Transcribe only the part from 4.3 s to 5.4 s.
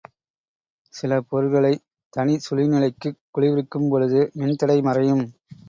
மின்தடை மறையும்.